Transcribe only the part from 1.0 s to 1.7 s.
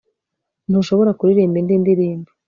kuririmba